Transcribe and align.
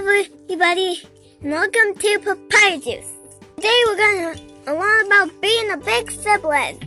everybody, 0.00 1.02
and 1.42 1.52
welcome 1.52 1.94
to 1.94 2.18
Papaya 2.20 2.78
Juice. 2.78 3.12
Today 3.56 3.82
we're 3.86 3.96
gonna 3.96 4.34
learn 4.66 5.06
about 5.06 5.40
being 5.42 5.70
a 5.72 5.76
big 5.76 6.10
sibling. 6.10 6.80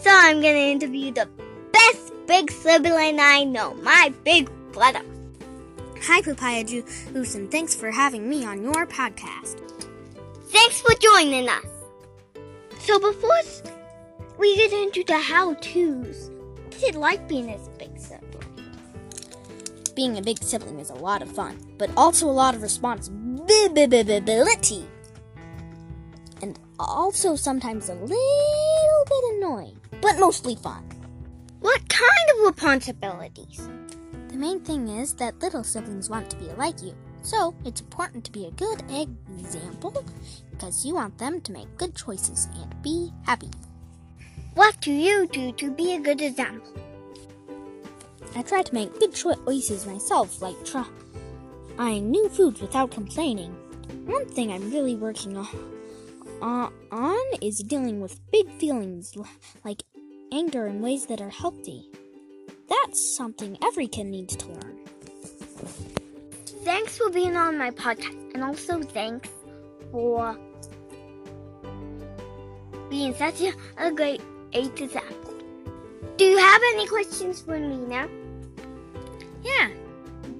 So 0.00 0.10
I'm 0.10 0.40
gonna 0.40 0.72
interview 0.74 1.12
the 1.12 1.28
best 1.70 2.12
big 2.26 2.50
sibling 2.50 3.20
I 3.20 3.44
know, 3.44 3.74
my 3.74 4.12
big 4.24 4.50
brother. 4.72 5.02
Hi, 6.02 6.20
Papaya 6.22 6.64
Juice, 6.64 7.36
and 7.36 7.48
thanks 7.52 7.72
for 7.72 7.92
having 7.92 8.28
me 8.28 8.44
on 8.44 8.64
your 8.64 8.84
podcast. 8.84 9.60
Thanks 10.48 10.80
for 10.80 10.92
joining 10.94 11.48
us. 11.48 11.66
So 12.80 12.98
before 12.98 13.30
we 14.38 14.56
get 14.56 14.72
into 14.72 15.04
the 15.04 15.20
how-tos, 15.20 16.32
what's 16.64 16.82
it 16.82 16.96
like 16.96 17.28
being 17.28 17.48
a 17.48 17.58
big 17.78 17.96
sibling? 17.96 18.45
Being 19.96 20.18
a 20.18 20.22
big 20.22 20.42
sibling 20.42 20.78
is 20.78 20.90
a 20.90 20.94
lot 20.94 21.22
of 21.22 21.32
fun, 21.32 21.56
but 21.78 21.90
also 21.96 22.28
a 22.28 22.30
lot 22.30 22.54
of 22.54 22.60
responsibility. 22.60 24.84
And 26.42 26.58
also 26.78 27.34
sometimes 27.34 27.88
a 27.88 27.94
little 27.94 29.04
bit 29.06 29.24
annoying, 29.36 29.80
but 30.02 30.18
mostly 30.18 30.54
fun. 30.54 30.84
What 31.60 31.88
kind 31.88 32.30
of 32.34 32.46
responsibilities? 32.46 33.70
The 34.28 34.36
main 34.36 34.60
thing 34.60 34.88
is 34.88 35.14
that 35.14 35.40
little 35.40 35.64
siblings 35.64 36.10
want 36.10 36.28
to 36.28 36.36
be 36.36 36.50
like 36.58 36.82
you, 36.82 36.94
so 37.22 37.54
it's 37.64 37.80
important 37.80 38.22
to 38.26 38.32
be 38.32 38.44
a 38.44 38.50
good 38.50 38.82
example 38.90 40.04
because 40.50 40.84
you 40.84 40.96
want 40.96 41.16
them 41.16 41.40
to 41.40 41.52
make 41.52 41.74
good 41.78 41.96
choices 41.96 42.50
and 42.60 42.82
be 42.82 43.10
happy. 43.24 43.48
What 44.52 44.78
do 44.82 44.92
you 44.92 45.26
do 45.26 45.52
to 45.52 45.70
be 45.70 45.94
a 45.94 46.00
good 46.00 46.20
example? 46.20 46.85
I 48.36 48.42
try 48.42 48.60
to 48.60 48.74
make 48.74 49.00
good 49.00 49.14
choices 49.14 49.86
myself, 49.86 50.42
like 50.42 50.56
trying 50.66 52.10
new 52.10 52.28
foods 52.28 52.60
without 52.60 52.90
complaining. 52.90 53.56
One 54.04 54.26
thing 54.26 54.52
I'm 54.52 54.70
really 54.70 54.94
working 54.94 55.38
on, 55.38 56.70
on 56.92 57.26
is 57.40 57.60
dealing 57.60 58.02
with 58.02 58.20
big 58.30 58.46
feelings 58.58 59.14
like 59.64 59.82
anger 60.32 60.66
in 60.66 60.82
ways 60.82 61.06
that 61.06 61.22
are 61.22 61.30
healthy. 61.30 61.88
That's 62.68 63.16
something 63.16 63.56
every 63.64 63.86
kid 63.88 64.04
needs 64.04 64.36
to 64.36 64.48
learn. 64.48 64.80
Thanks 66.62 66.98
for 66.98 67.08
being 67.08 67.36
on 67.38 67.56
my 67.56 67.70
podcast, 67.70 68.34
and 68.34 68.44
also 68.44 68.82
thanks 68.82 69.30
for 69.90 70.36
being 72.90 73.14
such 73.14 73.40
a, 73.78 73.90
great 73.92 74.20
a 74.52 74.66
example. 74.66 75.34
Do 76.18 76.24
you 76.26 76.36
have 76.36 76.60
any 76.74 76.86
questions 76.86 77.40
for 77.40 77.58
me 77.58 77.78
now? 77.78 78.08
Yeah. 79.46 79.70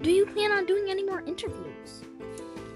Do 0.02 0.10
you 0.10 0.26
plan 0.26 0.50
on 0.50 0.66
doing 0.66 0.90
any 0.90 1.04
more 1.04 1.20
interviews? 1.20 2.02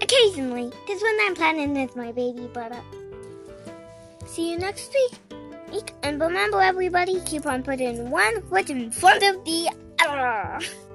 Occasionally, 0.01 0.71
because 0.85 1.01
when 1.01 1.17
I'm 1.21 1.35
planning 1.35 1.73
with 1.73 1.95
my 1.95 2.13
baby 2.13 2.47
brother. 2.53 2.79
See 4.25 4.51
you 4.51 4.57
next 4.57 4.93
week. 4.93 5.91
And 6.03 6.19
remember, 6.21 6.61
everybody, 6.61 7.19
keep 7.25 7.45
on 7.45 7.63
putting 7.63 8.09
one 8.09 8.41
foot 8.43 8.69
in 8.69 8.91
front 8.91 9.23
of 9.23 9.43
the 9.43 9.69
other. 9.99 10.65